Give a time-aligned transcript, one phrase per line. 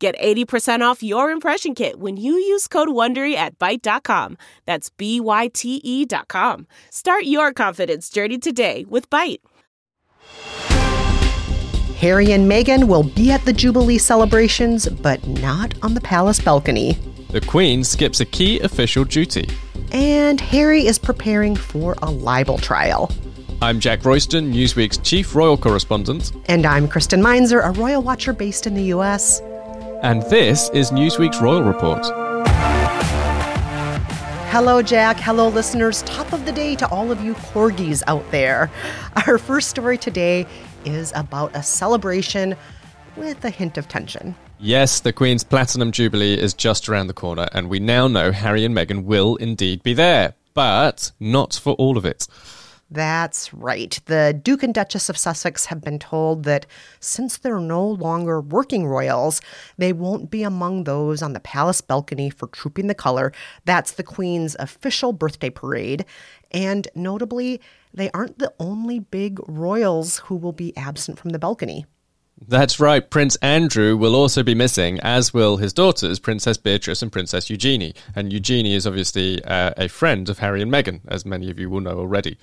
[0.00, 4.38] Get 80% off your impression kit when you use code WONDERY at Byte.com.
[4.64, 6.66] That's B-Y-T-E dot com.
[6.88, 9.40] Start your confidence journey today with Byte.
[11.98, 16.94] Harry and Meghan will be at the Jubilee celebrations, but not on the palace balcony.
[17.28, 19.50] The Queen skips a key official duty.
[19.92, 23.12] And Harry is preparing for a libel trial.
[23.60, 26.32] I'm Jack Royston, Newsweek's chief royal correspondent.
[26.46, 29.42] And I'm Kristen Meinzer, a royal watcher based in the US.
[30.02, 32.06] And this is Newsweek's Royal Report.
[34.48, 35.18] Hello, Jack.
[35.20, 36.00] Hello, listeners.
[36.02, 38.70] Top of the day to all of you corgis out there.
[39.26, 40.46] Our first story today
[40.86, 42.56] is about a celebration
[43.16, 44.34] with a hint of tension.
[44.58, 48.64] Yes, the Queen's Platinum Jubilee is just around the corner, and we now know Harry
[48.64, 52.26] and Meghan will indeed be there, but not for all of it.
[52.92, 53.98] That's right.
[54.06, 56.66] The Duke and Duchess of Sussex have been told that
[56.98, 59.40] since they're no longer working royals,
[59.78, 63.32] they won't be among those on the palace balcony for Trooping the Color.
[63.64, 66.04] That's the Queen's official birthday parade.
[66.50, 67.60] And notably,
[67.94, 71.86] they aren't the only big royals who will be absent from the balcony.
[72.48, 73.08] That's right.
[73.08, 77.94] Prince Andrew will also be missing, as will his daughters, Princess Beatrice and Princess Eugenie.
[78.16, 81.70] And Eugenie is obviously uh, a friend of Harry and Meghan, as many of you
[81.70, 82.38] will know already.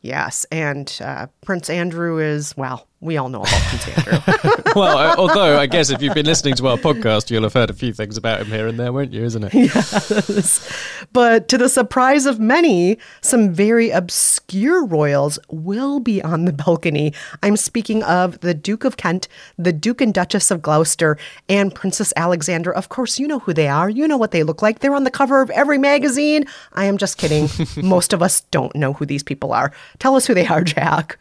[0.00, 4.34] Yes, and uh, Prince Andrew is, well, we all know about Prince Andrew.
[4.76, 7.70] well, uh, although I guess if you've been listening to our podcast, you'll have heard
[7.70, 9.24] a few things about him here and there, won't you?
[9.24, 9.54] Isn't it?
[9.54, 11.06] Yes.
[11.12, 17.14] But to the surprise of many, some very obscure royals will be on the balcony.
[17.42, 21.16] I'm speaking of the Duke of Kent, the Duke and Duchess of Gloucester,
[21.48, 22.74] and Princess Alexandra.
[22.76, 23.88] Of course, you know who they are.
[23.88, 24.80] You know what they look like.
[24.80, 26.44] They're on the cover of every magazine.
[26.74, 27.48] I am just kidding.
[27.82, 29.72] Most of us don't know who these people are.
[29.98, 31.18] Tell us who they are, Jack.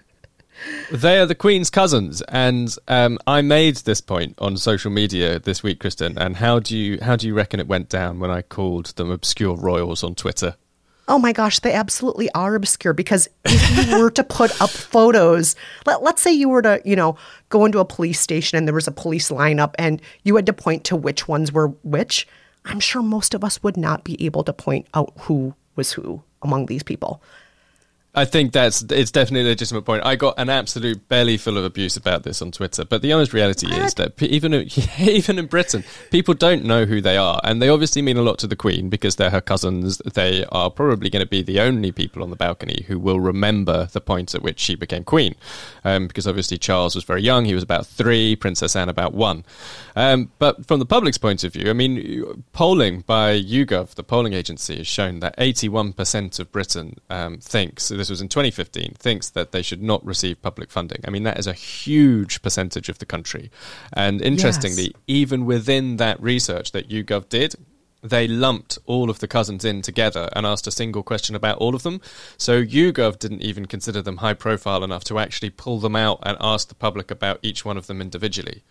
[0.92, 5.64] They are the Queen's cousins, and um, I made this point on social media this
[5.64, 6.18] week, Kristen.
[6.18, 9.12] And how do you how do you reckon it went down when I called them
[9.12, 10.56] obscure royals on Twitter?
[11.10, 15.56] Oh my gosh, they absolutely are obscure because if you were to put up photos,
[15.88, 17.18] let, let's say you were to, you know,
[17.50, 20.54] go into a police station and there was a police lineup and you had to
[20.54, 22.28] point to which ones were which,
[22.66, 26.22] I'm sure most of us would not be able to point out who was who
[26.44, 27.24] among these people.
[28.20, 30.06] I think that's it's definitely a legitimate point.
[30.06, 33.32] I got an absolute belly full of abuse about this on Twitter, but the honest
[33.32, 34.54] reality is that even
[35.00, 38.38] even in Britain, people don't know who they are, and they obviously mean a lot
[38.40, 40.00] to the Queen because they're her cousins.
[40.00, 43.86] They are probably going to be the only people on the balcony who will remember
[43.86, 45.36] the point at which she became Queen,
[45.86, 49.46] um, because obviously Charles was very young; he was about three, Princess Anne about one.
[49.96, 54.34] Um, but from the public's point of view, I mean, polling by YouGov, the polling
[54.34, 59.30] agency, has shown that eighty-one percent of Britain um, thinks this was in 2015, thinks
[59.30, 61.02] that they should not receive public funding.
[61.06, 63.52] I mean, that is a huge percentage of the country.
[63.94, 64.94] And interestingly, yes.
[65.08, 67.56] even within that research that YouGov did,
[68.02, 71.76] they lumped all of the cousins in together and asked a single question about all
[71.76, 72.02] of them.
[72.38, 76.38] So YouGov didn't even consider them high profile enough to actually pull them out and
[76.40, 78.64] ask the public about each one of them individually.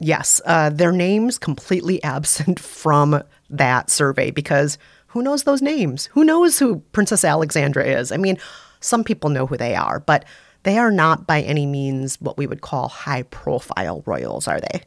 [0.00, 4.76] Yes, uh, their names completely absent from that survey because
[5.08, 6.06] who knows those names?
[6.06, 8.10] Who knows who Princess Alexandra is?
[8.10, 8.36] I mean,
[8.84, 10.24] some people know who they are, but
[10.62, 14.82] they are not by any means what we would call high profile royals, are they?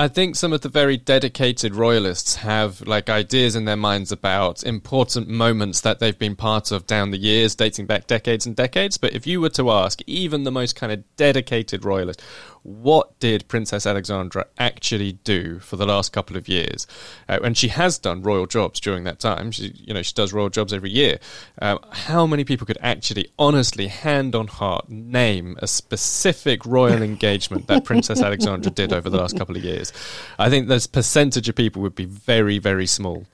[0.00, 4.62] I think some of the very dedicated royalists have like ideas in their minds about
[4.62, 8.96] important moments that they've been part of down the years, dating back decades and decades.
[8.96, 12.22] But if you were to ask even the most kind of dedicated royalist,
[12.68, 16.86] what did Princess Alexandra actually do for the last couple of years?
[17.28, 19.50] Uh, and she has done royal jobs during that time.
[19.50, 21.18] She, you know, she does royal jobs every year.
[21.62, 27.68] Um, how many people could actually, honestly, hand on heart, name a specific royal engagement
[27.68, 29.92] that Princess Alexandra did over the last couple of years?
[30.38, 33.24] I think this percentage of people would be very, very small.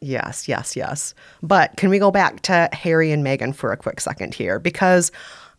[0.00, 1.14] Yes, yes, yes.
[1.42, 4.58] But can we go back to Harry and Meghan for a quick second here?
[4.58, 5.10] Because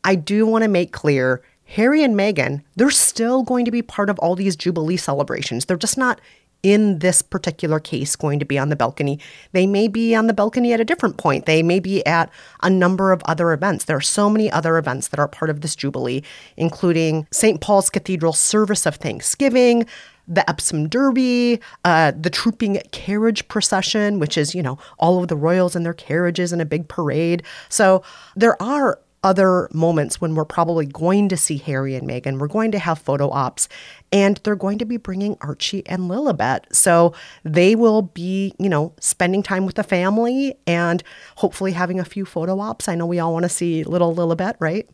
[0.04, 4.10] I do want to make clear Harry and Meghan, they're still going to be part
[4.10, 5.66] of all these Jubilee celebrations.
[5.66, 6.22] They're just not
[6.66, 9.20] in this particular case going to be on the balcony.
[9.52, 11.46] They may be on the balcony at a different point.
[11.46, 12.32] They may be at
[12.64, 13.86] a number of other events.
[13.86, 16.24] There are so many other events that are part of this Jubilee,
[16.58, 17.62] including St.
[17.62, 19.86] Paul's Cathedral service of Thanksgiving,
[20.28, 25.36] the Epsom Derby, uh, the trooping carriage procession, which is, you know, all of the
[25.36, 27.44] royals in their carriages in a big parade.
[27.70, 28.02] So
[28.36, 32.38] there are other moments when we're probably going to see Harry and Meghan.
[32.38, 33.68] We're going to have photo ops,
[34.12, 36.74] and they're going to be bringing Archie and Lilibet.
[36.74, 37.14] So
[37.44, 41.04] they will be, you know, spending time with the family and
[41.38, 42.88] hopefully having a few photo ops.
[42.88, 44.88] I know we all want to see little Lilibet, right?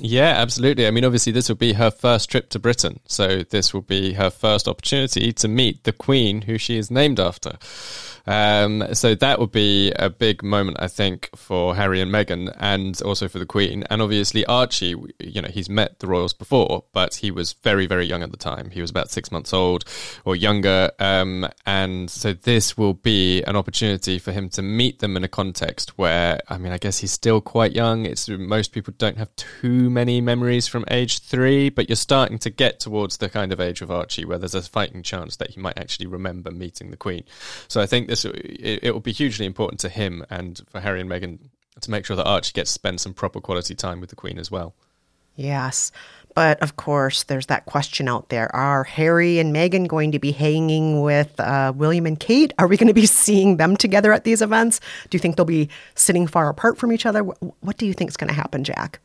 [0.00, 0.86] Yeah, absolutely.
[0.86, 3.00] I mean, obviously, this will be her first trip to Britain.
[3.06, 7.20] So, this will be her first opportunity to meet the Queen, who she is named
[7.20, 7.58] after.
[8.26, 13.00] Um, so that would be a big moment, I think, for Harry and Meghan, and
[13.02, 13.84] also for the Queen.
[13.90, 18.06] And obviously, Archie, you know, he's met the royals before, but he was very, very
[18.06, 18.70] young at the time.
[18.70, 19.84] He was about six months old
[20.24, 20.90] or younger.
[20.98, 25.28] Um, and so this will be an opportunity for him to meet them in a
[25.28, 28.06] context where, I mean, I guess he's still quite young.
[28.06, 32.50] It's most people don't have too many memories from age three, but you're starting to
[32.50, 35.60] get towards the kind of age of Archie where there's a fighting chance that he
[35.60, 37.24] might actually remember meeting the Queen.
[37.68, 41.00] So I think this it, it will be hugely important to him and for Harry
[41.00, 41.38] and Meghan
[41.80, 44.38] to make sure that Archie gets to spend some proper quality time with the Queen
[44.38, 44.74] as well.
[45.36, 45.90] Yes.
[46.34, 48.54] But of course, there's that question out there.
[48.54, 52.52] Are Harry and Meghan going to be hanging with uh, William and Kate?
[52.58, 54.80] Are we going to be seeing them together at these events?
[55.10, 57.22] Do you think they'll be sitting far apart from each other?
[57.22, 59.00] What do you think is going to happen, Jack?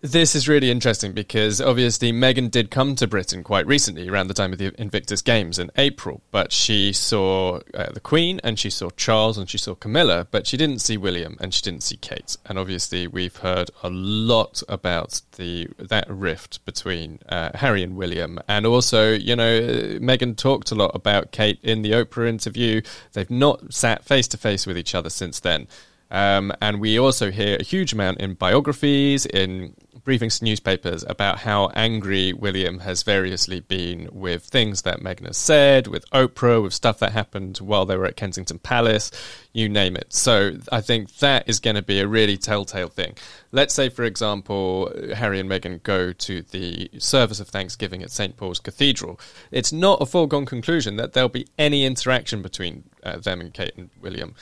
[0.00, 4.34] This is really interesting because obviously Meghan did come to Britain quite recently, around the
[4.34, 6.22] time of the Invictus Games in April.
[6.30, 10.46] But she saw uh, the Queen and she saw Charles and she saw Camilla, but
[10.46, 12.36] she didn't see William and she didn't see Kate.
[12.46, 18.38] And obviously, we've heard a lot about the that rift between uh, Harry and William.
[18.46, 19.60] And also, you know,
[19.98, 22.82] Meghan talked a lot about Kate in the Oprah interview.
[23.14, 25.66] They've not sat face to face with each other since then.
[26.10, 29.74] Um, and we also hear a huge amount in biographies, in
[30.04, 35.36] briefings to newspapers about how angry William has variously been with things that Meghan has
[35.36, 39.10] said, with Oprah, with stuff that happened while they were at Kensington Palace,
[39.52, 40.12] you name it.
[40.12, 43.16] So I think that is going to be a really telltale thing.
[43.52, 48.36] Let's say, for example, Harry and Meghan go to the service of Thanksgiving at St.
[48.36, 49.18] Paul's Cathedral.
[49.50, 53.72] It's not a foregone conclusion that there'll be any interaction between uh, them and Kate
[53.76, 54.34] and William.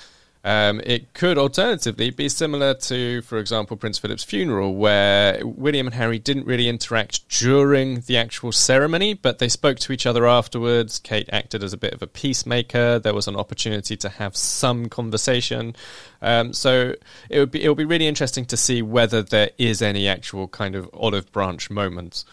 [0.47, 5.95] Um, it could alternatively be similar to, for example, Prince Philip's funeral, where William and
[5.95, 11.01] Harry didn't really interact during the actual ceremony, but they spoke to each other afterwards.
[11.01, 13.01] Kate acted as a bit of a peacemaker.
[13.01, 15.75] There was an opportunity to have some conversation.
[16.23, 16.95] Um, so
[17.29, 20.47] it would be it would be really interesting to see whether there is any actual
[20.47, 22.25] kind of olive branch moments.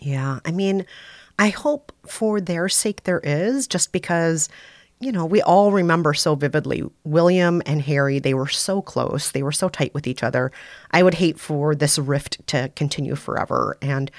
[0.00, 0.86] Yeah, I mean,
[1.38, 4.48] I hope for their sake there is, just because
[4.98, 9.42] you know, we all remember so vividly William and Harry, they were so close, they
[9.42, 10.50] were so tight with each other.
[10.90, 13.76] I would hate for this rift to continue forever.
[13.82, 14.10] And,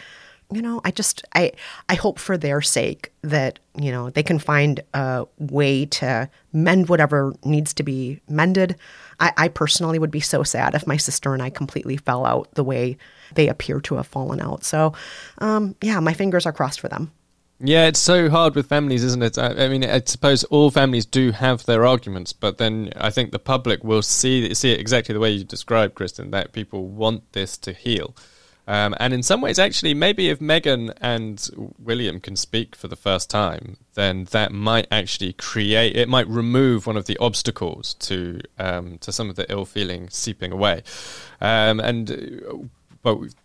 [0.51, 1.53] you know, I just I
[1.89, 6.89] I hope for their sake that, you know, they can find a way to mend
[6.89, 8.75] whatever needs to be mended.
[9.19, 12.53] I, I personally would be so sad if my sister and I completely fell out
[12.53, 12.97] the way
[13.33, 14.63] they appear to have fallen out.
[14.63, 14.93] So
[15.39, 17.11] um, yeah, my fingers are crossed for them.
[17.59, 19.37] Yeah, it's so hard with families, isn't it?
[19.37, 23.31] I, I, mean, I suppose all families do have their arguments, but then I think
[23.31, 26.29] the public will see see it exactly the way you described, Kristen.
[26.29, 28.15] That people want this to heal,
[28.67, 32.95] um, and in some ways, actually, maybe if Meghan and William can speak for the
[32.95, 35.95] first time, then that might actually create.
[35.95, 40.09] It might remove one of the obstacles to um, to some of the ill feeling
[40.11, 40.83] seeping away,
[41.41, 42.69] um, and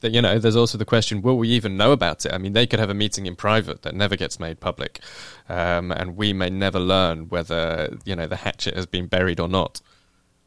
[0.00, 2.32] but you know, there's also the question: Will we even know about it?
[2.32, 5.00] I mean, they could have a meeting in private that never gets made public,
[5.48, 9.48] um, and we may never learn whether you know the hatchet has been buried or
[9.48, 9.80] not.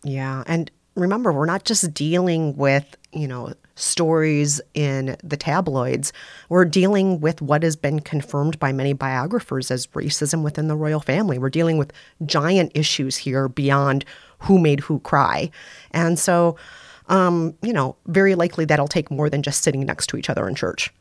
[0.03, 6.13] Yeah, and remember, we're not just dealing with you know stories in the tabloids.
[6.49, 11.01] We're dealing with what has been confirmed by many biographers as racism within the royal
[11.01, 11.37] family.
[11.37, 11.91] We're dealing with
[12.25, 14.05] giant issues here beyond
[14.39, 15.51] who made who cry,
[15.91, 16.55] and so
[17.07, 20.47] um, you know, very likely that'll take more than just sitting next to each other
[20.47, 20.93] in church.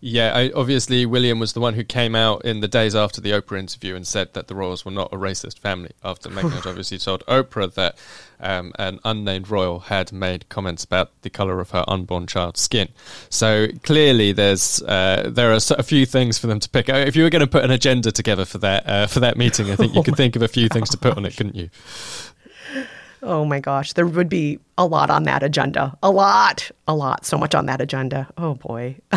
[0.00, 3.30] Yeah, I, obviously William was the one who came out in the days after the
[3.30, 5.92] Oprah interview and said that the royals were not a racist family.
[6.04, 7.96] After Meghan had obviously told Oprah that
[8.38, 12.88] um, an unnamed royal had made comments about the color of her unborn child's skin.
[13.30, 16.90] So clearly, there's uh, there are a few things for them to pick.
[16.90, 19.70] If you were going to put an agenda together for that uh, for that meeting,
[19.70, 20.74] I think you oh could think of a few God.
[20.74, 21.70] things to put on it, couldn't you?
[23.22, 25.96] Oh my gosh, there would be a lot on that agenda.
[26.02, 28.28] A lot, a lot, so much on that agenda.
[28.36, 28.96] Oh boy.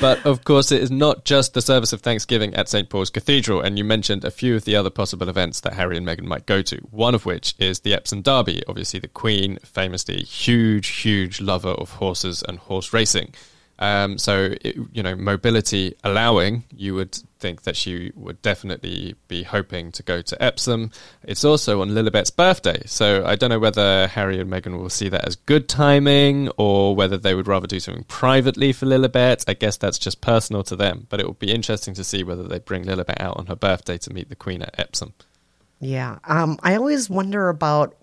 [0.00, 2.88] but of course, it is not just the service of Thanksgiving at St.
[2.88, 6.06] Paul's Cathedral, and you mentioned a few of the other possible events that Harry and
[6.06, 6.76] Meghan might go to.
[6.90, 8.62] One of which is the Epsom Derby.
[8.66, 13.34] Obviously, the Queen, famously huge, huge lover of horses and horse racing.
[13.78, 19.42] Um, so, it, you know, mobility allowing, you would think that she would definitely be
[19.42, 20.90] hoping to go to Epsom.
[21.22, 22.82] It's also on Lilibet's birthday.
[22.86, 26.94] So, I don't know whether Harry and Meghan will see that as good timing or
[26.94, 29.44] whether they would rather do something privately for Lilibet.
[29.48, 31.06] I guess that's just personal to them.
[31.08, 33.98] But it will be interesting to see whether they bring Lilibet out on her birthday
[33.98, 35.14] to meet the Queen at Epsom.
[35.80, 36.18] Yeah.
[36.24, 37.96] Um, I always wonder about,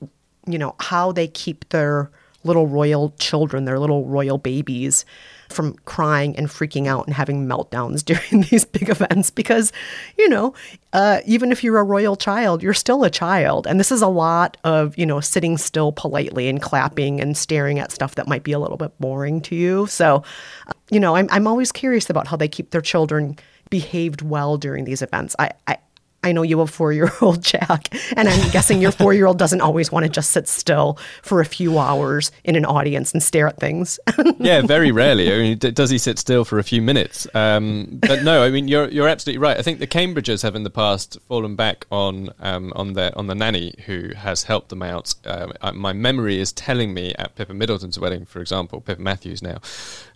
[0.48, 2.10] you know, how they keep their
[2.44, 5.04] little royal children, their little royal babies
[5.50, 9.72] from crying and freaking out and having meltdowns during these big events because,
[10.18, 10.54] you know,
[10.94, 13.68] uh, even if you're a royal child, you're still a child.
[13.68, 17.80] And this is a lot of, you know, sitting still politely and clapping and staring
[17.80, 19.88] at stuff that might be a little bit boring to you.
[19.88, 20.24] So,
[20.68, 23.38] uh, you know, I'm, I'm always curious about how they keep their children
[23.70, 25.36] behaved well during these events.
[25.40, 25.78] I, I,
[26.26, 29.38] I know you have four year old Jack, and I'm guessing your four year old
[29.38, 33.22] doesn't always want to just sit still for a few hours in an audience and
[33.22, 34.00] stare at things.
[34.40, 35.32] yeah, very rarely.
[35.32, 37.28] I mean, does he sit still for a few minutes?
[37.36, 39.56] Um, but no, I mean, you're you're absolutely right.
[39.56, 43.28] I think the Cambridges have in the past fallen back on um, on the on
[43.28, 45.14] the nanny who has helped them out.
[45.26, 49.60] Um, my memory is telling me at Pippa Middleton's wedding, for example, Pippa Matthews now,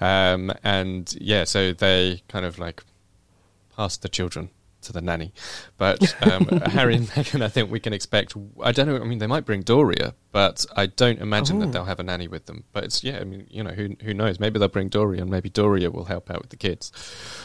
[0.01, 2.83] um, and yeah, so they kind of like
[3.75, 4.49] passed the children
[4.81, 5.33] to the nanny.
[5.77, 8.35] But um, Harry and Meghan, I think we can expect.
[8.61, 8.97] I don't know.
[8.97, 11.59] I mean, they might bring Doria, but I don't imagine Ooh.
[11.61, 12.63] that they'll have a nanny with them.
[12.71, 13.19] But it's yeah.
[13.19, 14.39] I mean, you know, who who knows?
[14.39, 16.91] Maybe they'll bring Doria, and maybe Doria will help out with the kids.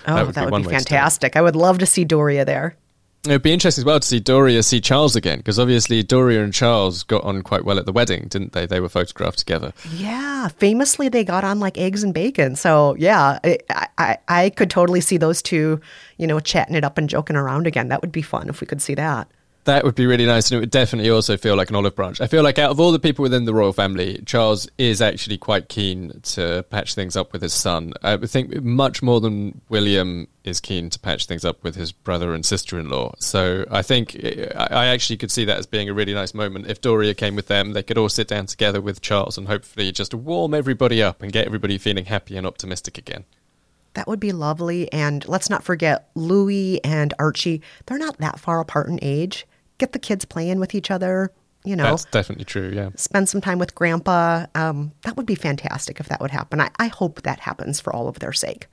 [0.07, 1.37] Oh, that would that be, would be fantastic!
[1.37, 2.77] I would love to see Doria there.
[3.25, 6.53] It'd be interesting as well to see Doria see Charles again because obviously Doria and
[6.53, 8.67] Charles got on quite well at the wedding, didn't they?
[8.67, 9.73] They were photographed together.
[9.95, 12.55] Yeah, famously they got on like eggs and bacon.
[12.55, 15.81] So yeah, I, I, I could totally see those two,
[16.19, 17.89] you know, chatting it up and joking around again.
[17.89, 19.27] That would be fun if we could see that.
[19.65, 22.21] That would be really nice, and it would definitely also feel like an olive branch.
[22.21, 25.39] I feel like out of all the people within the royal family, Charles is actually
[25.39, 27.95] quite keen to patch things up with his son.
[28.03, 32.35] I think much more than William is keen to patch things up with his brother
[32.35, 33.15] and sister-in-law.
[33.21, 34.21] So I think
[34.55, 36.67] I actually could see that as being a really nice moment.
[36.67, 39.91] If Doria came with them, they could all sit down together with Charles and hopefully
[39.93, 43.25] just warm everybody up and get everybody feeling happy and optimistic again.
[43.95, 44.93] That would be lovely.
[44.93, 47.63] And let's not forget Louis and Archie.
[47.87, 49.47] They're not that far apart in age
[49.79, 51.33] get the kids playing with each other.
[51.65, 52.71] You know, that's definitely true.
[52.75, 54.47] Yeah, spend some time with Grandpa.
[54.55, 56.61] Um, that would be fantastic if that would happen.
[56.61, 58.67] I, I hope that happens for all of their sake.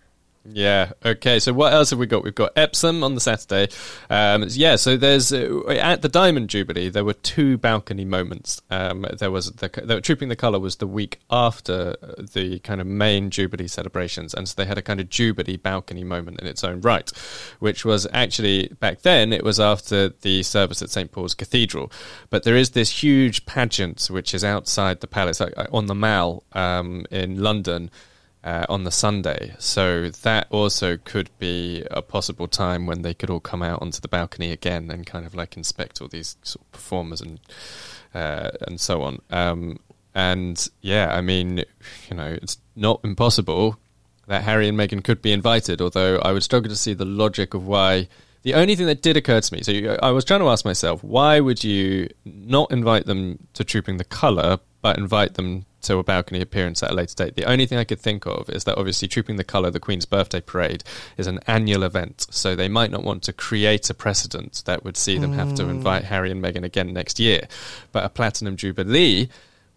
[0.43, 0.93] Yeah.
[1.05, 1.39] Okay.
[1.39, 2.23] So what else have we got?
[2.23, 3.71] We've got Epsom on the Saturday.
[4.09, 4.75] Um, yeah.
[4.75, 8.61] So there's uh, at the Diamond Jubilee there were two balcony moments.
[8.71, 12.87] Um, there was the, the Trooping the Colour was the week after the kind of
[12.87, 16.63] main Jubilee celebrations, and so they had a kind of Jubilee balcony moment in its
[16.63, 17.11] own right,
[17.59, 21.91] which was actually back then it was after the service at St Paul's Cathedral.
[22.31, 25.39] But there is this huge pageant which is outside the palace
[25.71, 27.91] on the Mall um, in London
[28.43, 29.55] uh, on the Sunday.
[29.59, 33.99] So that also could be a possible time when they could all come out onto
[33.99, 37.39] the balcony again and kind of like inspect all these sort of performers and
[38.13, 39.19] uh, and so on.
[39.29, 39.79] Um,
[40.13, 41.63] and yeah, I mean,
[42.09, 43.77] you know, it's not impossible
[44.27, 47.53] that Harry and Meghan could be invited, although I would struggle to see the logic
[47.53, 48.07] of why.
[48.43, 51.03] The only thing that did occur to me, so I was trying to ask myself,
[51.03, 56.03] why would you not invite them to Trooping the Colour, but invite them to a
[56.03, 57.35] balcony appearance at a later date.
[57.35, 60.05] The only thing I could think of is that obviously Trooping the Colour, the Queen's
[60.05, 60.83] birthday parade,
[61.17, 64.97] is an annual event, so they might not want to create a precedent that would
[64.97, 65.35] see them mm.
[65.35, 65.69] have to mm.
[65.69, 67.47] invite Harry and Meghan again next year.
[67.91, 69.29] But a Platinum Jubilee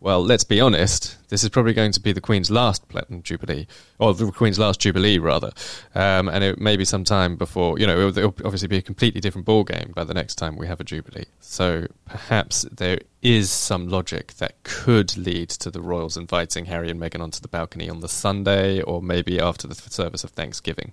[0.05, 3.67] well, let's be honest, this is probably going to be the Queen's last Platinum Jubilee,
[3.99, 5.51] or the Queen's last Jubilee, rather.
[5.95, 8.83] Um, and it may be some time before, you know, it'll, it'll, obviously be a
[8.83, 11.25] completely different ball game by the next time we have a Jubilee.
[11.41, 17.01] So perhaps there is some logic that could lead to the royals inviting Harry and
[17.01, 20.93] Meghan onto the balcony on the Sunday, or maybe after the service of Thanksgiving.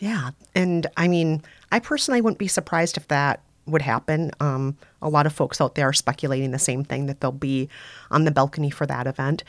[0.00, 0.32] Yeah.
[0.54, 4.30] And I mean, I personally wouldn't be surprised if that would happen.
[4.40, 7.68] Um, a lot of folks out there are speculating the same thing that they'll be
[8.10, 9.44] on the balcony for that event.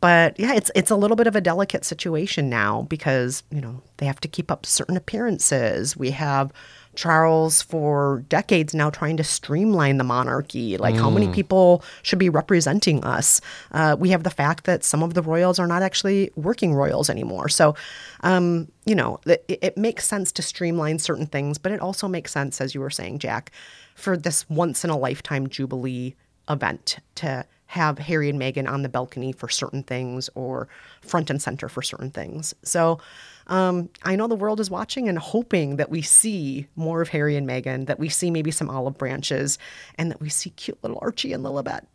[0.00, 3.82] But yeah, it's it's a little bit of a delicate situation now because you know
[3.96, 5.96] they have to keep up certain appearances.
[5.96, 6.52] We have
[6.96, 10.76] Charles for decades now trying to streamline the monarchy.
[10.76, 11.00] Like, mm.
[11.00, 11.34] how many mm.
[11.34, 13.40] people should be representing us?
[13.72, 17.08] Uh, we have the fact that some of the royals are not actually working royals
[17.08, 17.48] anymore.
[17.48, 17.74] So,
[18.22, 22.32] um, you know, it, it makes sense to streamline certain things, but it also makes
[22.32, 23.52] sense, as you were saying, Jack,
[23.94, 26.14] for this once in a lifetime jubilee
[26.48, 30.68] event to have Harry and Meghan on the balcony for certain things or
[31.00, 32.54] front and center for certain things.
[32.62, 33.00] So
[33.46, 37.36] um, I know the world is watching and hoping that we see more of Harry
[37.36, 39.58] and Meghan, that we see maybe some olive branches,
[39.96, 41.86] and that we see cute little Archie and Lilibet.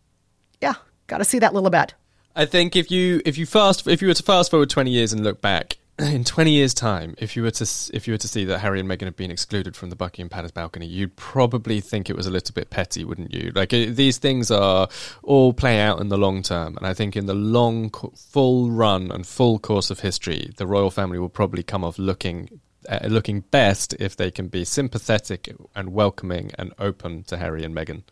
[0.61, 0.75] Yeah,
[1.07, 1.91] got to see that Lilibet.
[2.35, 5.11] I think if you if you fast if you were to fast forward twenty years
[5.11, 8.27] and look back, in 20 years time if you were to if you were to
[8.27, 11.81] see that Harry and Meghan have been excluded from the Buckingham Palace balcony you'd probably
[11.81, 13.51] think it was a little bit petty wouldn't you?
[13.53, 14.87] Like it, these things are
[15.23, 19.11] all play out in the long term and I think in the long full run
[19.11, 23.41] and full course of history the royal family will probably come off looking uh, looking
[23.41, 28.03] best if they can be sympathetic and welcoming and open to Harry and Meghan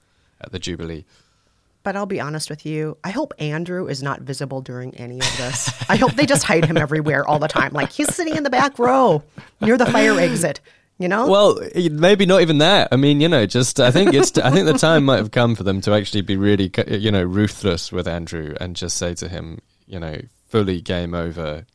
[0.41, 1.05] at the Jubilee
[1.83, 2.98] but I'll be honest with you.
[3.03, 5.71] I hope Andrew is not visible during any of this.
[5.89, 7.74] I hope they just hide him everywhere all the time.
[7.74, 9.24] Like he's sitting in the back row
[9.62, 10.59] near the fire exit.
[10.98, 11.29] You know?
[11.29, 12.89] Well, maybe not even that.
[12.91, 15.55] I mean, you know, just I think it's I think the time might have come
[15.55, 19.29] for them to actually be really, you know, ruthless with Andrew and just say to
[19.29, 21.65] him, you know, fully game over.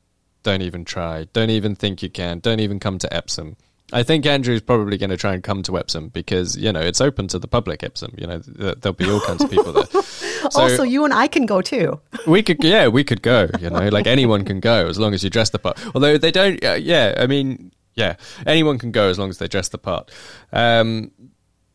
[0.43, 1.25] Don't even try.
[1.33, 2.41] Don't even think you can.
[2.41, 3.57] Don't even come to Epsom.
[3.95, 7.01] I think Andrew's probably going to try and come to Epsom because you know it's
[7.01, 7.85] open to the public.
[7.85, 10.03] Epsom, you know, there'll be all kinds of people there.
[10.51, 11.99] So also, you and I can go too.
[12.27, 13.49] we could, yeah, we could go.
[13.61, 15.79] You know, like anyone can go as long as you dress the part.
[15.95, 19.49] Although they don't, uh, yeah, I mean, yeah, anyone can go as long as they
[19.49, 20.11] dress the part.
[20.53, 21.13] Um,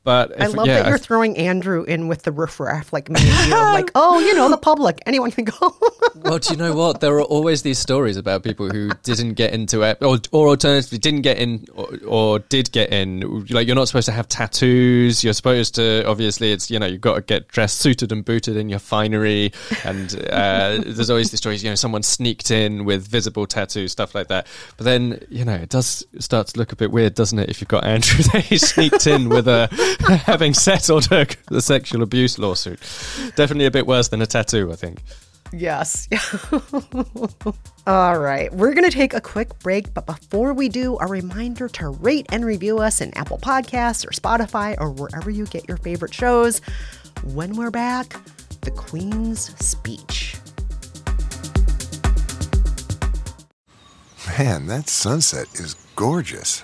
[0.03, 3.19] but if, I love yeah, that you're throwing Andrew in with the riffraff like me
[3.21, 3.51] and you.
[3.51, 5.75] like, oh, you know, the public, anyone can go.
[6.15, 7.01] well, do you know what?
[7.01, 10.99] There are always these stories about people who didn't get into it, or, or alternatively
[10.99, 13.45] didn't get in, or, or, did get in.
[13.49, 15.23] Like, you're not supposed to have tattoos.
[15.23, 18.55] You're supposed to, obviously, it's you know, you've got to get dressed, suited and booted
[18.55, 19.51] in your finery.
[19.83, 24.15] And uh, there's always these stories, you know, someone sneaked in with visible tattoos, stuff
[24.15, 24.47] like that.
[24.77, 27.49] But then, you know, it does start to look a bit weird, doesn't it?
[27.49, 29.69] If you've got Andrew there, he sneaked in with a
[30.25, 32.79] having settled her, the sexual abuse lawsuit.
[33.35, 35.01] Definitely a bit worse than a tattoo, I think.
[35.51, 36.07] Yes.
[37.87, 38.53] All right.
[38.53, 42.27] We're going to take a quick break, but before we do, a reminder to rate
[42.29, 46.61] and review us in Apple Podcasts or Spotify or wherever you get your favorite shows.
[47.23, 48.15] When we're back,
[48.61, 50.35] the Queen's speech.
[54.37, 56.63] Man, that sunset is gorgeous.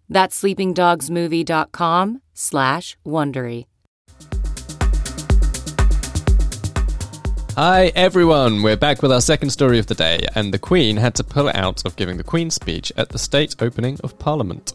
[0.11, 3.65] That's sleepingdogsmovie.com slash Wondery.
[7.55, 11.15] Hi everyone, we're back with our second story of the day, and the Queen had
[11.15, 14.73] to pull out of giving the Queen's speech at the state opening of Parliament.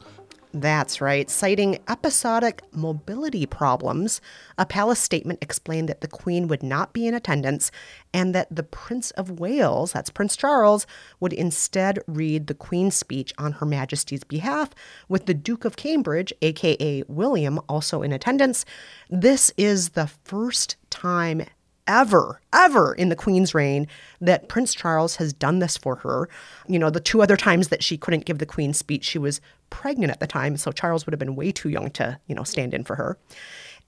[0.54, 1.28] That's right.
[1.28, 4.20] Citing episodic mobility problems,
[4.56, 7.70] a palace statement explained that the Queen would not be in attendance
[8.14, 10.86] and that the Prince of Wales, that's Prince Charles,
[11.20, 14.70] would instead read the Queen's speech on Her Majesty's behalf,
[15.08, 18.64] with the Duke of Cambridge, aka William, also in attendance.
[19.10, 21.42] This is the first time
[21.86, 23.86] ever, ever in the Queen's reign
[24.20, 26.28] that Prince Charles has done this for her.
[26.66, 29.40] You know, the two other times that she couldn't give the Queen's speech, she was
[29.70, 32.44] pregnant at the time, so Charles would have been way too young to, you know,
[32.44, 33.18] stand in for her.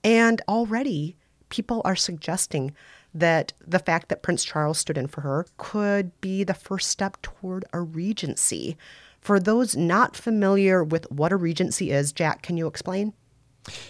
[0.03, 1.15] And already
[1.49, 2.73] people are suggesting
[3.13, 7.17] that the fact that Prince Charles stood in for her could be the first step
[7.21, 8.77] toward a regency.
[9.19, 13.13] For those not familiar with what a regency is, Jack, can you explain?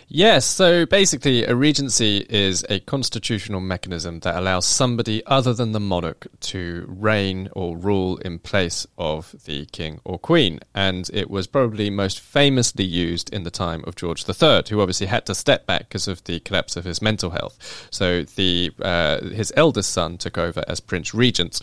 [0.07, 5.79] Yes, so basically, a regency is a constitutional mechanism that allows somebody other than the
[5.79, 10.59] monarch to reign or rule in place of the king or queen.
[10.73, 15.07] And it was probably most famously used in the time of George III, who obviously
[15.07, 17.87] had to step back because of the collapse of his mental health.
[17.91, 21.61] So the uh, his eldest son took over as Prince Regent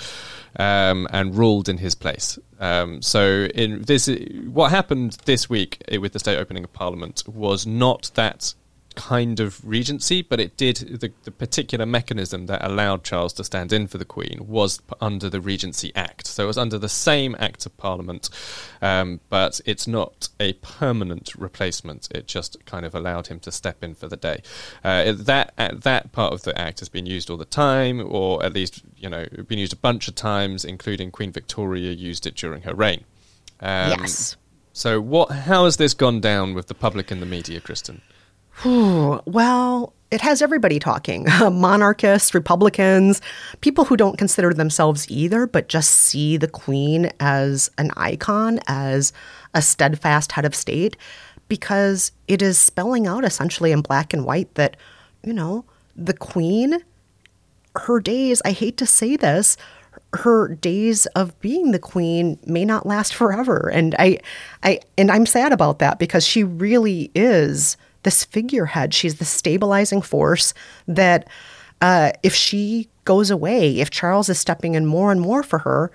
[0.58, 2.38] um, and ruled in his place.
[2.58, 4.08] Um, so in this,
[4.46, 8.54] what happened this week with the state opening of Parliament was not that
[8.96, 13.72] kind of regency, but it did the, the particular mechanism that allowed Charles to stand
[13.72, 16.26] in for the Queen was p- under the Regency Act.
[16.26, 18.28] So it was under the same Act of Parliament,
[18.82, 22.08] um, but it's not a permanent replacement.
[22.10, 24.42] It just kind of allowed him to step in for the day.
[24.82, 28.42] Uh, that uh, that part of the Act has been used all the time, or
[28.42, 32.34] at least you know been used a bunch of times, including Queen Victoria used it
[32.34, 33.04] during her reign.
[33.60, 34.36] Um, yes.
[34.72, 35.30] So what?
[35.30, 38.00] How has this gone down with the public and the media, Kristen?
[38.64, 41.26] Well, it has everybody talking.
[41.40, 43.20] Monarchists, Republicans,
[43.60, 49.12] people who don't consider themselves either, but just see the Queen as an icon, as
[49.54, 50.96] a steadfast head of state,
[51.48, 54.76] because it is spelling out essentially in black and white that,
[55.22, 55.64] you know,
[55.96, 56.78] the Queen,
[57.76, 59.56] her days, I hate to say this,
[60.12, 63.70] her days of being the queen may not last forever.
[63.72, 64.18] And i
[64.62, 68.94] i and i'm sad about that because she really is this figurehead.
[68.94, 70.54] She's the stabilizing force
[70.88, 71.28] that
[71.82, 75.90] uh, if she goes away if charles is stepping in more and more for her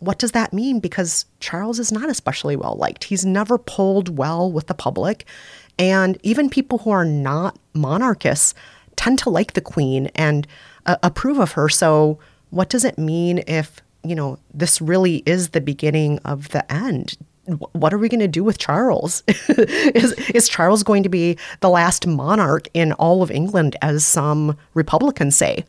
[0.00, 0.78] what does that mean?
[0.78, 5.26] Because charles is not especially well liked he's never polled well with the public.
[5.78, 8.54] And even people who are not monarchists
[8.96, 10.46] tend to like the queen and
[10.86, 11.68] uh, approve of her.
[11.68, 12.18] So
[12.50, 17.16] what does it mean if you know this really is the beginning of the end
[17.72, 21.70] what are we going to do with charles is, is charles going to be the
[21.70, 25.64] last monarch in all of england as some republicans say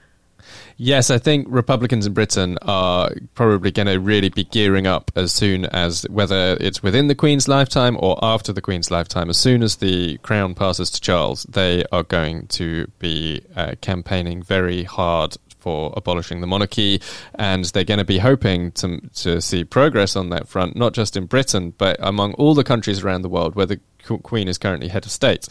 [0.82, 5.34] Yes, I think Republicans in Britain are probably going to really be gearing up as
[5.34, 9.30] soon as whether it's within the Queen's lifetime or after the Queen's lifetime.
[9.30, 14.42] As soon as the crown passes to Charles, they are going to be uh, campaigning
[14.42, 17.02] very hard for abolishing the monarchy,
[17.36, 21.15] and they're going to be hoping to to see progress on that front, not just
[21.15, 23.80] in Britain but among all the countries around the world where the
[24.24, 25.48] Queen is currently head of state.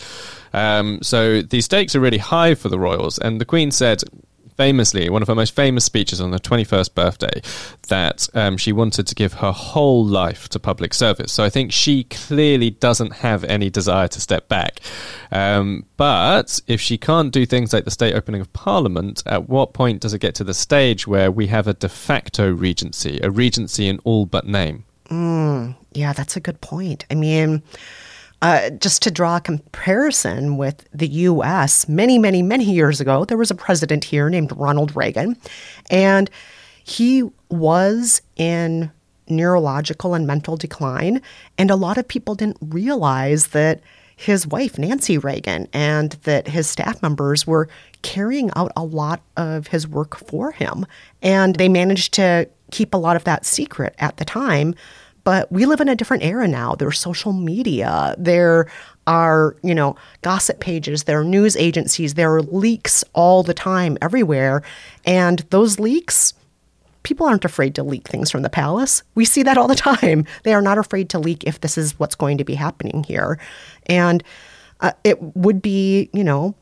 [0.52, 4.02] Um, so the stakes are really high for the royals, and the Queen said
[4.58, 7.40] famously, one of her most famous speeches on her 21st birthday,
[7.86, 11.32] that um, she wanted to give her whole life to public service.
[11.32, 14.80] So I think she clearly doesn't have any desire to step back.
[15.32, 19.72] Um, but if she can't do things like the state opening of Parliament, at what
[19.72, 23.30] point does it get to the stage where we have a de facto regency, a
[23.30, 24.84] regency in all but name?
[25.92, 27.06] Yeah, that's a good point.
[27.10, 27.62] I mean,
[28.40, 33.38] uh, just to draw a comparison with the US, many, many, many years ago, there
[33.38, 35.36] was a president here named Ronald Reagan,
[35.90, 36.30] and
[36.84, 38.90] he was in
[39.28, 41.20] neurological and mental decline.
[41.58, 43.80] And a lot of people didn't realize that
[44.16, 47.68] his wife, Nancy Reagan, and that his staff members were
[48.02, 50.86] carrying out a lot of his work for him.
[51.22, 54.74] And they managed to keep a lot of that secret at the time.
[55.28, 56.74] But we live in a different era now.
[56.74, 58.14] There's social media.
[58.16, 58.66] There
[59.06, 61.04] are, you know, gossip pages.
[61.04, 62.14] There are news agencies.
[62.14, 64.62] There are leaks all the time, everywhere.
[65.04, 66.32] And those leaks,
[67.02, 69.02] people aren't afraid to leak things from the palace.
[69.16, 70.24] We see that all the time.
[70.44, 73.38] They are not afraid to leak if this is what's going to be happening here.
[73.84, 74.24] And
[74.80, 76.54] uh, it would be, you know,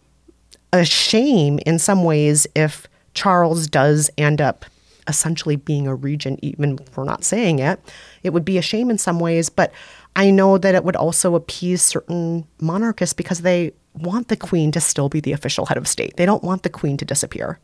[0.72, 4.64] a shame in some ways if Charles does end up
[5.08, 7.80] essentially being a regent, even if we're not saying it.
[8.22, 9.72] It would be a shame in some ways, but
[10.14, 14.80] I know that it would also appease certain monarchists because they want the queen to
[14.80, 16.16] still be the official head of state.
[16.16, 17.58] They don't want the queen to disappear.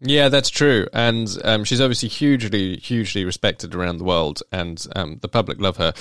[0.00, 5.20] Yeah, that's true, and um, she's obviously hugely, hugely respected around the world, and um,
[5.22, 5.94] the public love her.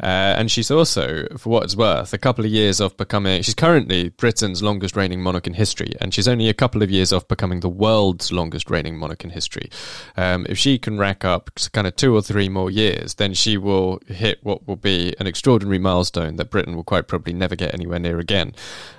[0.00, 3.42] Uh, and she's also, for what it's worth, a couple of years off becoming.
[3.42, 7.12] She's currently Britain's longest reigning monarch in history, and she's only a couple of years
[7.12, 9.68] off becoming the world's longest reigning monarch in history.
[10.16, 13.56] Um, if she can rack up kind of two or three more years, then she
[13.56, 17.74] will hit what will be an extraordinary milestone that Britain will quite probably never get
[17.74, 18.54] anywhere near again.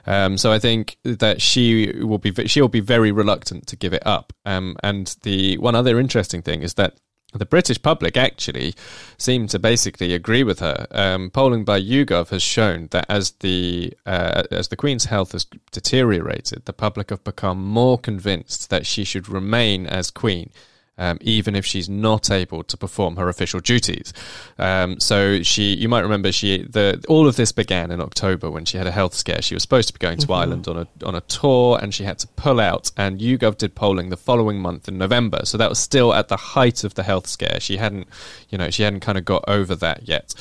[0.05, 3.93] Um, so I think that she will be she will be very reluctant to give
[3.93, 4.33] it up.
[4.45, 6.97] Um, and the one other interesting thing is that
[7.33, 8.75] the British public actually
[9.17, 10.87] seem to basically agree with her.
[10.91, 15.47] Um, polling by YouGov has shown that as the uh, as the Queen's health has
[15.71, 20.51] deteriorated, the public have become more convinced that she should remain as Queen.
[20.95, 24.13] Um, even if she's not able to perform her official duties.
[24.59, 28.63] Um, so she, you might remember, she the all of this began in October when
[28.65, 29.41] she had a health scare.
[29.41, 32.03] She was supposed to be going to Ireland on a on a tour, and she
[32.03, 32.91] had to pull out.
[32.95, 36.37] And YouGov did polling the following month in November, so that was still at the
[36.37, 37.59] height of the health scare.
[37.59, 38.07] She hadn't,
[38.49, 40.35] you know, she hadn't kind of got over that yet.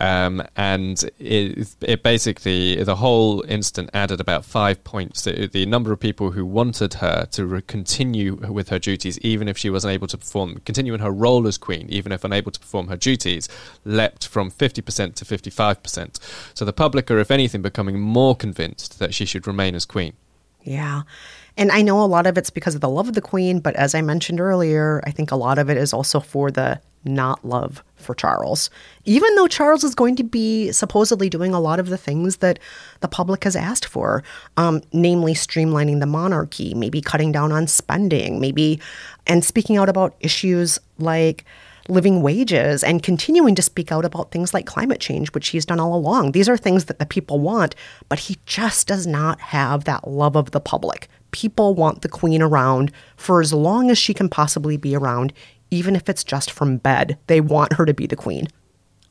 [0.00, 5.22] Um, and it, it basically the whole incident added about five points.
[5.22, 9.48] The, the number of people who wanted her to re- continue with her duties, even
[9.48, 12.22] if she wasn't able unable to perform, continue in her role as queen, even if
[12.22, 13.48] unable to perform her duties,
[13.84, 16.18] leapt from 50% to 55%.
[16.54, 20.12] So the public are, if anything, becoming more convinced that she should remain as queen.
[20.62, 21.02] Yeah.
[21.56, 23.74] And I know a lot of it's because of the love of the queen, but
[23.74, 27.44] as I mentioned earlier, I think a lot of it is also for the not
[27.44, 28.70] love for Charles.
[29.04, 32.58] Even though Charles is going to be supposedly doing a lot of the things that
[33.00, 34.22] the public has asked for,
[34.56, 38.80] um, namely streamlining the monarchy, maybe cutting down on spending, maybe,
[39.26, 41.44] and speaking out about issues like
[41.88, 45.80] living wages and continuing to speak out about things like climate change, which he's done
[45.80, 46.32] all along.
[46.32, 47.74] These are things that the people want,
[48.08, 51.08] but he just does not have that love of the public.
[51.30, 55.32] People want the queen around for as long as she can possibly be around,
[55.70, 57.18] even if it's just from bed.
[57.26, 58.48] They want her to be the queen.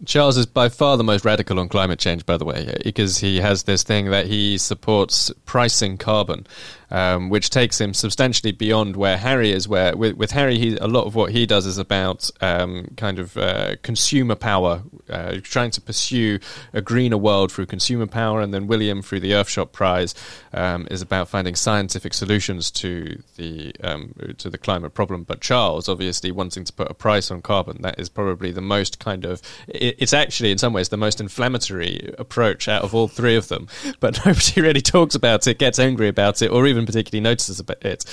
[0.06, 3.39] Charles is by far the most radical on climate change, by the way, because he
[3.39, 6.46] has this thing that he supports pricing carbon
[6.89, 9.67] um, which takes him substantially beyond where Harry is.
[9.67, 13.19] Where with, with Harry, he, a lot of what he does is about um, kind
[13.19, 16.39] of uh, consumer power, uh, trying to pursue
[16.73, 20.15] a greener world through consumer power, and then William through the Earthshot Prize
[20.54, 25.23] um, is about finding scientific solutions to the um, to the climate problem.
[25.23, 29.00] But Charles, obviously, wanting to put a price on carbon, that is probably the most
[29.00, 33.08] kind of it, it's actually in some ways the most inflammatory approach out of all
[33.08, 33.67] three of them.
[34.00, 37.59] But nobody really talks about it, gets angry about it, or even even particularly notices
[37.59, 38.05] about it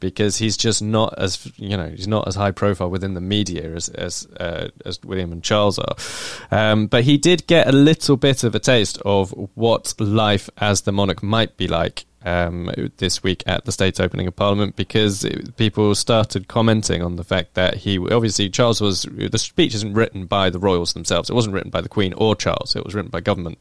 [0.00, 3.74] because he's just not as you know he's not as high profile within the media
[3.74, 5.96] as as uh, as William and Charles are.
[6.50, 10.82] Um, but he did get a little bit of a taste of what life as
[10.82, 15.24] the monarch might be like um, this week at the state's opening of Parliament because
[15.24, 19.94] it, people started commenting on the fact that he obviously Charles was the speech isn't
[19.94, 21.30] written by the royals themselves.
[21.30, 22.76] It wasn't written by the Queen or Charles.
[22.76, 23.58] It was written by government.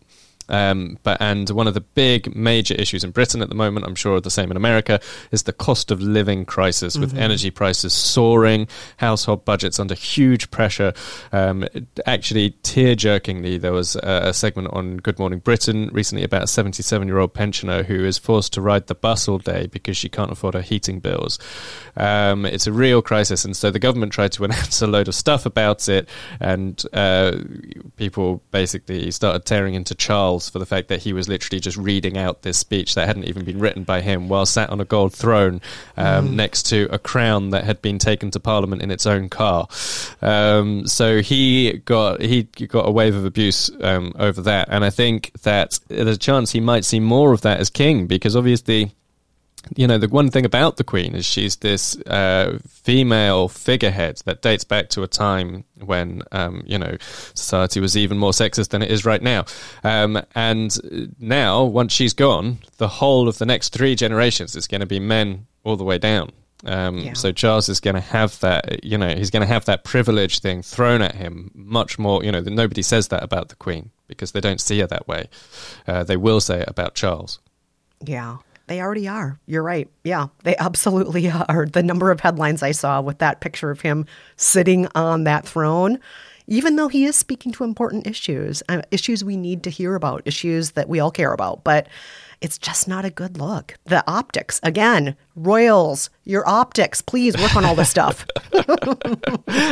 [0.51, 3.95] Um, but and one of the big major issues in Britain at the moment, I'm
[3.95, 4.99] sure the same in America,
[5.31, 7.19] is the cost of living crisis with mm-hmm.
[7.19, 10.93] energy prices soaring, household budgets under huge pressure.
[11.31, 11.65] Um,
[12.05, 16.47] actually, tear jerkingly, there was a, a, segment on Good Morning Britain recently about a
[16.47, 20.09] 77 year old pensioner who is forced to ride the bus all day because she
[20.09, 21.39] can't afford her heating bills.
[21.95, 25.15] Um, it's a real crisis, and so the government tried to announce a load of
[25.15, 26.09] stuff about it,
[26.41, 27.37] and uh,
[27.95, 32.17] people basically started tearing into Charles for the fact that he was literally just reading
[32.17, 35.13] out this speech that hadn't even been written by him while sat on a gold
[35.13, 35.61] throne
[35.97, 36.33] um, mm.
[36.33, 39.67] next to a crown that had been taken to Parliament in its own car.
[40.21, 44.89] Um, so he got he got a wave of abuse um, over that, and I
[44.89, 48.91] think that there's a chance he might see more of that as king because obviously
[49.75, 54.41] you know, the one thing about the Queen is she's this uh, female figurehead that
[54.41, 56.97] dates back to a time when, um, you know,
[57.33, 59.45] society was even more sexist than it is right now.
[59.83, 64.81] Um, and now, once she's gone, the whole of the next three generations is going
[64.81, 66.31] to be men all the way down.
[66.65, 67.13] Um, yeah.
[67.13, 70.39] So Charles is going to have that, you know, he's going to have that privilege
[70.39, 72.23] thing thrown at him much more.
[72.23, 75.27] You know, nobody says that about the Queen because they don't see her that way.
[75.87, 77.39] Uh, they will say it about Charles.
[78.05, 78.37] Yeah.
[78.71, 79.37] They already are.
[79.47, 79.89] You're right.
[80.05, 81.65] Yeah, they absolutely are.
[81.65, 84.05] The number of headlines I saw with that picture of him
[84.37, 85.99] sitting on that throne,
[86.47, 90.21] even though he is speaking to important issues, uh, issues we need to hear about,
[90.23, 91.65] issues that we all care about.
[91.65, 91.87] But
[92.39, 93.75] it's just not a good look.
[93.87, 98.25] The optics, again, Royals, your optics, please work on all this stuff.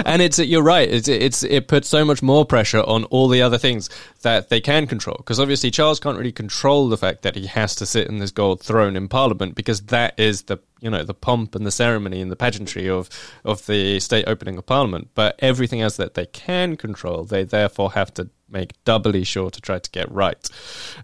[0.06, 0.90] and it's you're right.
[0.90, 3.90] It's it's it puts so much more pressure on all the other things
[4.22, 7.76] that they can control because obviously Charles can't really control the fact that he has
[7.76, 11.14] to sit in this gold throne in Parliament because that is the you know the
[11.14, 13.10] pomp and the ceremony and the pageantry of
[13.44, 15.10] of the state opening of Parliament.
[15.16, 19.62] But everything else that they can control, they therefore have to make doubly sure to
[19.62, 20.50] try to get right.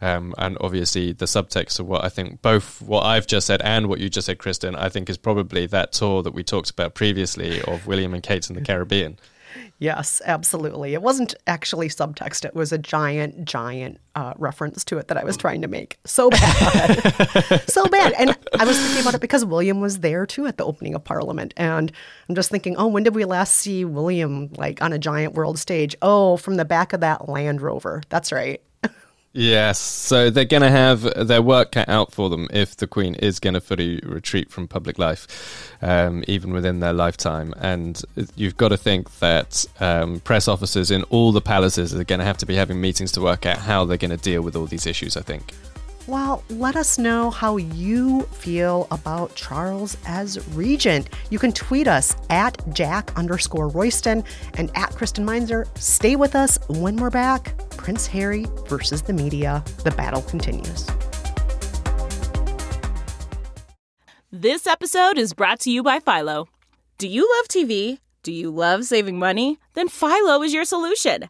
[0.01, 3.87] Um, and obviously, the subtext of what I think both what I've just said and
[3.87, 6.93] what you just said, Kristen, I think is probably that tour that we talked about
[6.93, 9.17] previously of William and Kate in the Caribbean.
[9.79, 10.93] Yes, absolutely.
[10.93, 12.45] It wasn't actually subtext.
[12.45, 15.97] It was a giant, giant uh, reference to it that I was trying to make.
[16.05, 17.63] So bad.
[17.67, 18.13] so bad.
[18.19, 21.03] And I was thinking about it because William was there too at the opening of
[21.03, 21.55] Parliament.
[21.57, 21.91] And
[22.29, 25.57] I'm just thinking, oh, when did we last see William like on a giant world
[25.57, 25.95] stage?
[26.03, 28.03] Oh, from the back of that Land Rover.
[28.09, 28.61] That's right.
[29.37, 33.15] Yes, so they're going to have their work cut out for them if the Queen
[33.15, 37.53] is going to fully retreat from public life, um, even within their lifetime.
[37.57, 38.01] And
[38.37, 42.25] you've got to think that um, press officers in all the palaces are going to
[42.25, 44.67] have to be having meetings to work out how they're going to deal with all
[44.67, 45.53] these issues, I think.
[46.07, 51.09] Well, let us know how you feel about Charles as regent.
[51.31, 55.65] You can tweet us at Jack underscore Royston and at Kristen Meinzer.
[55.73, 57.57] Stay with us when we're back.
[57.71, 59.63] Prince Harry versus the media.
[59.83, 60.85] The battle continues.
[64.31, 66.47] This episode is brought to you by Philo.
[66.99, 67.97] Do you love TV?
[68.21, 69.57] Do you love saving money?
[69.73, 71.29] Then Philo is your solution.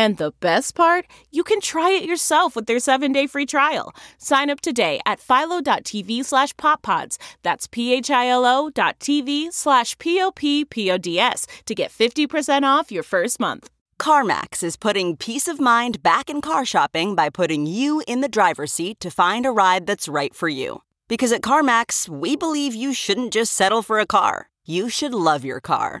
[0.00, 3.92] And the best part, you can try it yourself with their 7-day free trial.
[4.16, 7.18] Sign up today at philo.tv slash poppods.
[7.42, 13.68] That's p-h-i-l-o dot tv slash p-o-p-p-o-d-s to get 50% off your first month.
[13.98, 18.34] CarMax is putting peace of mind back in car shopping by putting you in the
[18.38, 20.80] driver's seat to find a ride that's right for you.
[21.08, 24.48] Because at CarMax, we believe you shouldn't just settle for a car.
[24.64, 26.00] You should love your car.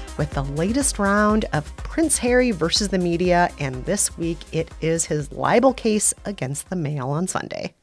[0.17, 5.05] with the latest round of Prince Harry versus the media, and this week it is
[5.05, 7.73] his libel case against the Mail on Sunday.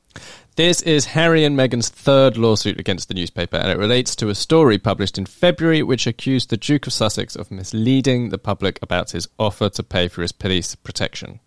[0.56, 4.34] This is Harry and Meghan's third lawsuit against the newspaper, and it relates to a
[4.34, 9.12] story published in February which accused the Duke of Sussex of misleading the public about
[9.12, 11.38] his offer to pay for his police protection.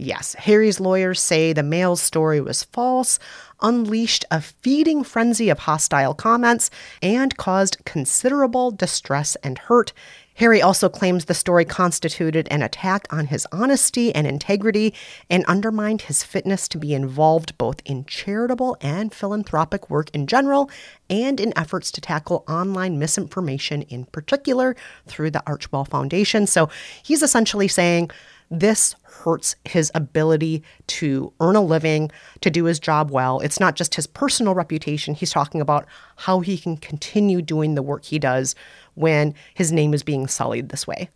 [0.00, 3.18] Yes, Harry's lawyers say the Mail's story was false,
[3.60, 6.70] unleashed a feeding frenzy of hostile comments,
[7.02, 9.92] and caused considerable distress and hurt.
[10.34, 14.94] Harry also claims the story constituted an attack on his honesty and integrity
[15.28, 20.70] and undermined his fitness to be involved both in charitable and philanthropic work in general
[21.10, 24.76] and in efforts to tackle online misinformation in particular
[25.08, 26.46] through the Archewell Foundation.
[26.46, 26.68] So
[27.02, 28.12] he's essentially saying,
[28.50, 33.40] this hurts his ability to earn a living, to do his job well.
[33.40, 35.14] It's not just his personal reputation.
[35.14, 38.54] He's talking about how he can continue doing the work he does
[38.94, 41.10] when his name is being sullied this way.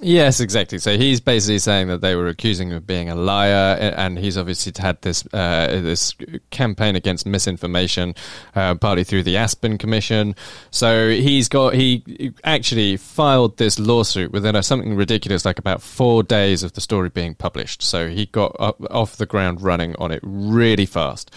[0.00, 0.78] Yes, exactly.
[0.80, 4.36] So he's basically saying that they were accusing him of being a liar, and he's
[4.36, 6.16] obviously had this uh, this
[6.50, 8.16] campaign against misinformation,
[8.56, 10.34] uh, partly through the Aspen Commission.
[10.72, 16.24] So he's got he actually filed this lawsuit within a, something ridiculous like about four
[16.24, 17.80] days of the story being published.
[17.80, 21.30] So he got up, off the ground running on it really fast,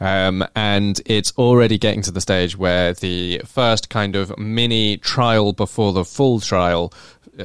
[0.00, 5.54] um, and it's already getting to the stage where the first kind of mini trial
[5.54, 6.92] before the full trial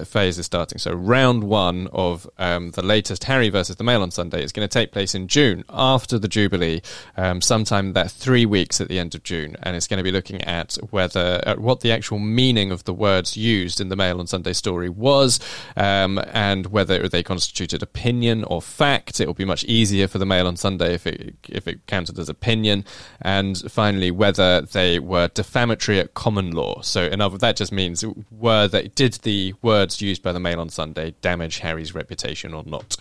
[0.06, 0.78] phase is starting.
[0.78, 4.68] So round one of um, the latest Harry versus the Mail on Sunday is going
[4.68, 6.82] to take place in June after the Jubilee,
[7.16, 10.12] um, sometime that three weeks at the end of June, and it's going to be
[10.12, 14.20] looking at whether at what the actual meaning of the words used in the Mail
[14.20, 15.40] on Sunday story was,
[15.76, 19.20] um, and whether they constituted opinion or fact.
[19.20, 22.20] It will be much easier for the Mail on Sunday if it if it counted
[22.20, 22.86] as opinion,
[23.22, 26.82] and finally whether they were defamatory at common law.
[26.82, 30.62] So in other that just means were they did the words used by the Mail
[30.62, 32.96] on Sunday damage Harry's reputation or not.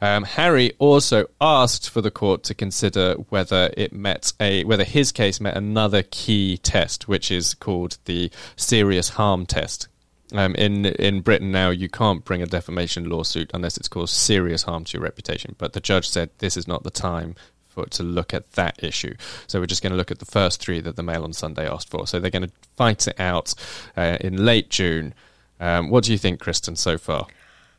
[0.00, 5.12] Um, Harry also asked for the court to consider whether it met a whether his
[5.12, 9.88] case met another key test, which is called the serious harm test.
[10.32, 14.62] Um, in in Britain now, you can't bring a defamation lawsuit unless it's caused serious
[14.62, 15.56] harm to your reputation.
[15.58, 17.34] But the judge said this is not the time
[17.74, 19.14] for to look at that issue.
[19.48, 21.68] So we're just going to look at the first three that the Mail on Sunday
[21.68, 22.06] asked for.
[22.06, 23.54] So they're going to fight it out
[23.96, 25.12] uh, in late June.
[25.64, 27.26] Um, what do you think, Kristen, so far?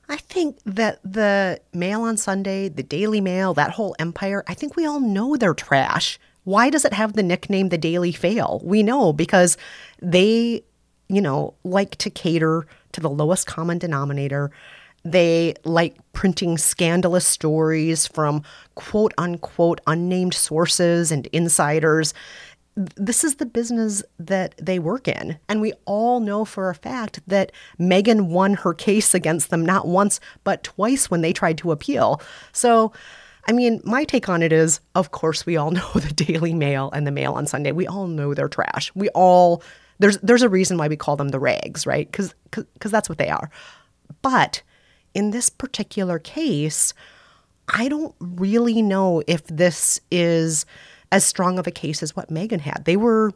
[0.10, 4.76] I think that the Mail on Sunday, the Daily Mail, that whole empire, I think
[4.76, 6.20] we all know they're trash.
[6.46, 8.60] Why does it have the nickname the Daily Fail?
[8.64, 9.56] We know because
[10.02, 10.64] they,
[11.10, 14.50] you know, like to cater to the lowest common denominator.
[15.04, 18.42] They like printing scandalous stories from
[18.74, 22.16] quote unquote unnamed sources and insiders
[22.76, 25.38] this is the business that they work in.
[25.48, 29.88] And we all know for a fact that Meghan won her case against them not
[29.88, 32.22] once, but twice when they tried to appeal.
[32.52, 32.92] So,
[33.48, 36.92] I mean, my take on it is of course, we all know the Daily Mail
[36.92, 37.72] and the Mail on Sunday.
[37.72, 38.92] We all know they're trash.
[38.94, 39.64] We all,
[40.00, 42.12] there's, there's a reason why we call them the rags, right?
[42.12, 43.50] Because because that's what they are.
[44.22, 44.62] But
[45.14, 46.94] in this particular case,
[47.70, 50.66] I don't really know if this is
[51.16, 52.84] as strong of a case as what Meghan had.
[52.84, 53.32] They were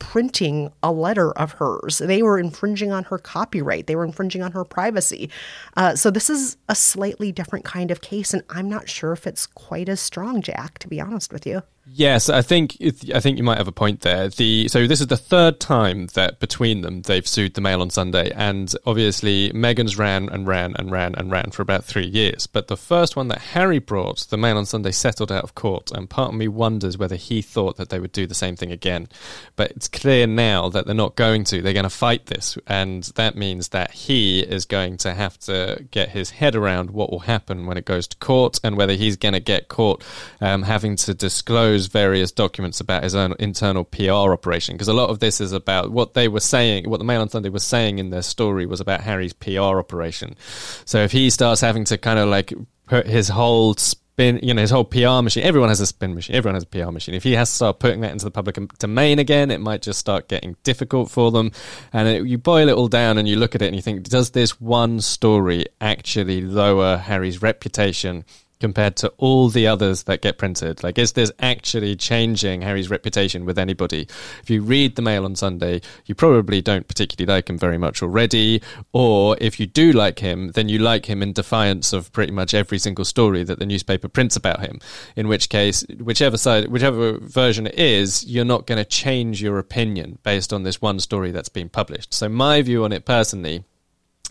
[0.00, 1.98] printing a letter of hers.
[1.98, 5.30] They were infringing on her copyright, they were infringing on her privacy.
[5.76, 9.28] Uh, so, this is a slightly different kind of case, and I'm not sure if
[9.28, 11.62] it's quite as strong, Jack, to be honest with you.
[11.86, 12.78] Yes, I think
[13.14, 14.30] I think you might have a point there.
[14.30, 17.90] The so this is the third time that between them they've sued the Mail on
[17.90, 22.46] Sunday, and obviously Meghan's ran and ran and ran and ran for about three years.
[22.46, 25.90] But the first one that Harry brought, the Mail on Sunday, settled out of court,
[25.92, 28.72] and part of me wonders whether he thought that they would do the same thing
[28.72, 29.06] again.
[29.54, 31.60] But it's clear now that they're not going to.
[31.60, 35.84] They're going to fight this, and that means that he is going to have to
[35.90, 39.18] get his head around what will happen when it goes to court, and whether he's
[39.18, 40.02] going to get caught
[40.40, 45.10] um, having to disclose various documents about his own internal PR operation because a lot
[45.10, 47.98] of this is about what they were saying, what the Mail on Sunday was saying
[47.98, 50.36] in their story was about Harry's PR operation.
[50.84, 52.52] So if he starts having to kind of like
[52.86, 56.36] put his whole spin, you know, his whole PR machine, everyone has a spin machine,
[56.36, 57.14] everyone has a PR machine.
[57.14, 59.98] If he has to start putting that into the public domain again, it might just
[59.98, 61.50] start getting difficult for them.
[61.92, 64.04] And it, you boil it all down and you look at it and you think,
[64.04, 68.24] does this one story actually lower Harry's reputation?
[68.64, 70.82] Compared to all the others that get printed?
[70.82, 74.08] Like, is this actually changing Harry's reputation with anybody?
[74.42, 78.02] If you read the Mail on Sunday, you probably don't particularly like him very much
[78.02, 78.62] already.
[78.94, 82.54] Or if you do like him, then you like him in defiance of pretty much
[82.54, 84.78] every single story that the newspaper prints about him.
[85.14, 89.58] In which case, whichever side, whichever version it is, you're not going to change your
[89.58, 92.14] opinion based on this one story that's been published.
[92.14, 93.64] So, my view on it personally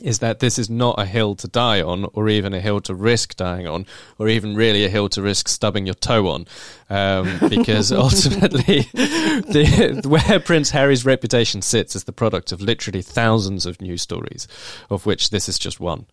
[0.02, 2.96] is that this is not a hill to die on, or even a hill to
[2.96, 3.86] risk dying on,
[4.18, 6.48] or even really a hill to risk stubbing your toe on,
[6.90, 13.66] um, because ultimately, the, where Prince Harry's reputation sits is the product of literally thousands
[13.66, 14.48] of news stories,
[14.90, 16.06] of which this is just one.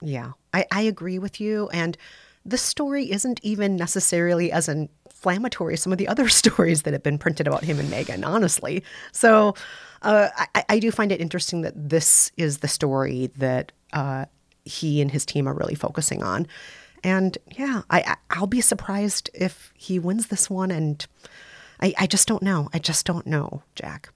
[0.00, 1.96] Yeah, I, I agree with you, and
[2.44, 4.68] the story isn't even necessarily as
[5.18, 8.82] inflammatory some of the other stories that have been printed about him and Meghan, honestly.
[9.12, 9.54] So
[10.02, 14.26] uh, I, I, do find it interesting that this is the story that uh,
[14.64, 16.46] he and his team are really focusing on.
[17.02, 20.70] And yeah, I, I'll be surprised if he wins this one.
[20.70, 21.04] And
[21.80, 22.68] I, I just don't know.
[22.72, 24.10] I just don't know, Jack.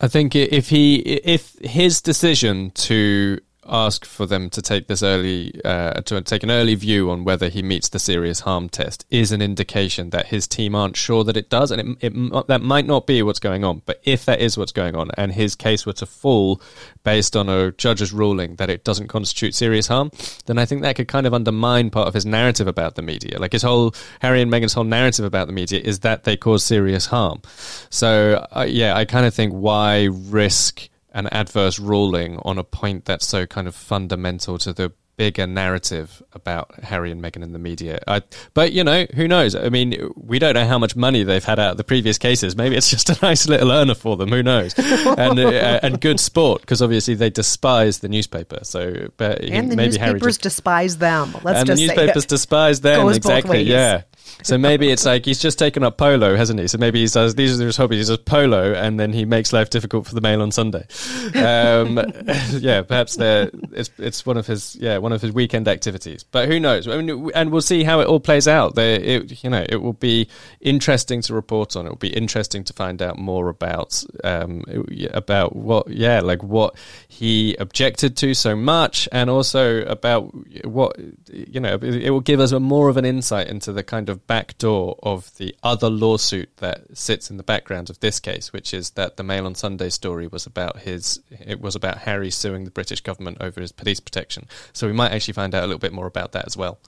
[0.00, 5.60] I think if he if his decision to ask for them to take this early,
[5.64, 9.32] uh, to take an early view on whether he meets the serious harm test is
[9.32, 12.86] an indication that his team aren't sure that it does, and it, it, that might
[12.86, 13.82] not be what's going on.
[13.86, 16.60] But if that is what's going on, and his case were to fall
[17.04, 20.10] based on a judge's ruling that it doesn't constitute serious harm,
[20.46, 23.38] then I think that could kind of undermine part of his narrative about the media.
[23.38, 26.64] Like his whole Harry and Meghan's whole narrative about the media is that they cause
[26.64, 27.42] serious harm.
[27.90, 33.06] So uh, yeah, I kind of think why risk an adverse ruling on a point
[33.06, 37.58] that's so kind of fundamental to the bigger narrative about Harry and Meghan in the
[37.58, 37.98] media.
[38.06, 38.20] I,
[38.52, 39.54] but you know, who knows?
[39.54, 42.54] I mean, we don't know how much money they've had out of the previous cases.
[42.54, 44.28] Maybe it's just a nice little earner for them.
[44.28, 44.74] Who knows?
[44.78, 48.58] and uh, and good sport because obviously they despise the newspaper.
[48.62, 51.34] So, but and the maybe newspapers just, despise them.
[51.42, 53.62] Let's and just the newspapers despise them exactly.
[53.62, 54.02] Yeah.
[54.42, 56.68] So maybe it's like he's just taken up polo, hasn't he?
[56.68, 58.08] So maybe he says these are his hobbies.
[58.08, 60.86] He does polo, and then he makes life difficult for the Mail on Sunday.
[61.34, 61.96] Um,
[62.52, 66.22] yeah, perhaps it's it's one of his yeah one of his weekend activities.
[66.24, 66.86] But who knows?
[66.86, 68.74] I mean, and we'll see how it all plays out.
[68.74, 70.28] There, it, you know, it will be
[70.60, 71.86] interesting to report on.
[71.86, 74.64] It will be interesting to find out more about um,
[75.12, 76.76] about what yeah, like what
[77.08, 80.32] he objected to so much, and also about
[80.64, 80.96] what
[81.32, 81.78] you know.
[81.80, 84.98] It will give us a more of an insight into the kind of back door
[85.02, 89.16] of the other lawsuit that sits in the background of this case, which is that
[89.16, 91.20] the Mail on Sunday story was about his.
[91.30, 94.46] It was about Harry suing the British government over his police protection.
[94.72, 96.78] So we might actually find out a little bit more about that as well.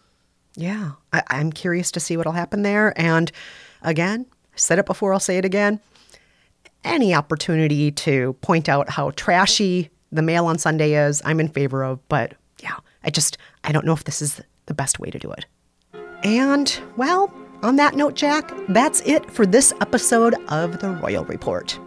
[0.57, 2.93] Yeah, I, I'm curious to see what'll happen there.
[3.01, 3.31] And
[3.83, 5.81] again, I said it before, I'll say it again.
[6.85, 11.85] Any opportunity to point out how trashy the Mail on Sunday is, I'm in favor
[11.85, 12.07] of.
[12.09, 15.31] But yeah, I just I don't know if this is the best way to do
[15.33, 15.47] it.
[16.23, 21.79] And, well, on that note, Jack, that's it for this episode of the Royal Report.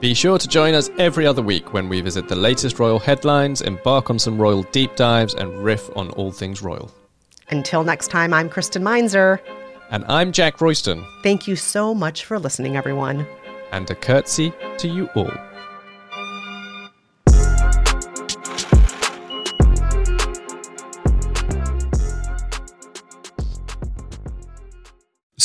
[0.00, 3.62] Be sure to join us every other week when we visit the latest royal headlines,
[3.62, 6.90] embark on some royal deep dives, and riff on all things royal.
[7.50, 9.40] Until next time, I'm Kristen Meinzer.
[9.90, 11.04] And I'm Jack Royston.
[11.22, 13.26] Thank you so much for listening, everyone.
[13.72, 15.32] And a curtsy to you all.